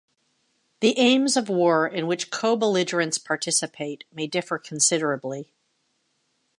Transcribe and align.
The 0.79 0.97
aims 0.97 1.37
of 1.37 1.47
war 1.47 1.85
in 1.87 2.07
which 2.07 2.31
co-belligerents 2.31 3.19
participate 3.19 4.03
may 4.11 4.25
differ 4.25 4.57
considerably. 4.57 5.53